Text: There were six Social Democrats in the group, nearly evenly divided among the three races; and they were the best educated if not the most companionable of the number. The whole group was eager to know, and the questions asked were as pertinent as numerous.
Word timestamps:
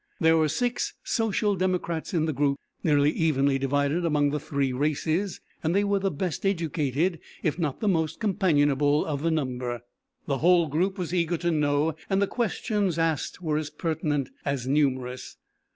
There 0.19 0.35
were 0.37 0.47
six 0.49 0.95
Social 1.03 1.55
Democrats 1.55 2.11
in 2.11 2.25
the 2.25 2.33
group, 2.33 2.57
nearly 2.83 3.11
evenly 3.11 3.59
divided 3.59 4.03
among 4.03 4.31
the 4.31 4.39
three 4.39 4.73
races; 4.73 5.41
and 5.63 5.75
they 5.75 5.83
were 5.83 5.99
the 5.99 6.09
best 6.09 6.43
educated 6.43 7.19
if 7.43 7.59
not 7.59 7.81
the 7.81 7.87
most 7.87 8.19
companionable 8.19 9.05
of 9.05 9.21
the 9.21 9.29
number. 9.29 9.81
The 10.25 10.39
whole 10.39 10.67
group 10.69 10.97
was 10.97 11.13
eager 11.13 11.37
to 11.37 11.51
know, 11.51 11.93
and 12.09 12.19
the 12.19 12.25
questions 12.25 12.97
asked 12.97 13.43
were 13.43 13.57
as 13.59 13.69
pertinent 13.69 14.31
as 14.43 14.65
numerous. 14.67 15.37